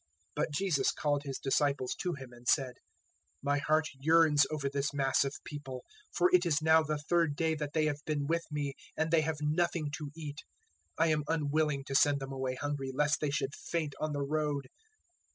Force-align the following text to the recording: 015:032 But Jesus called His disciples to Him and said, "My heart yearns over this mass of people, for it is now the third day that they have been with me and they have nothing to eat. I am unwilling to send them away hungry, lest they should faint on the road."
015:032 0.35 0.35
But 0.35 0.51
Jesus 0.51 0.91
called 0.93 1.21
His 1.25 1.37
disciples 1.37 1.93
to 2.01 2.13
Him 2.13 2.33
and 2.33 2.47
said, 2.47 2.73
"My 3.43 3.59
heart 3.59 3.85
yearns 3.99 4.47
over 4.49 4.67
this 4.67 4.95
mass 4.95 5.23
of 5.23 5.35
people, 5.43 5.83
for 6.11 6.27
it 6.33 6.43
is 6.43 6.59
now 6.59 6.81
the 6.81 6.97
third 6.97 7.35
day 7.35 7.53
that 7.53 7.73
they 7.73 7.85
have 7.85 8.03
been 8.07 8.25
with 8.25 8.41
me 8.49 8.73
and 8.97 9.11
they 9.11 9.21
have 9.21 9.37
nothing 9.41 9.91
to 9.97 10.09
eat. 10.15 10.39
I 10.97 11.09
am 11.09 11.23
unwilling 11.27 11.83
to 11.83 11.93
send 11.93 12.19
them 12.19 12.31
away 12.31 12.55
hungry, 12.55 12.91
lest 12.91 13.19
they 13.19 13.29
should 13.29 13.53
faint 13.53 13.93
on 13.99 14.11
the 14.11 14.23
road." 14.23 14.69